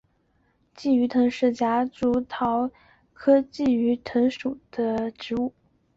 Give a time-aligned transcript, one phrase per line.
[0.75, 2.71] 鲫鱼藤是夹竹桃
[3.13, 5.53] 科鲫鱼藤属的植物。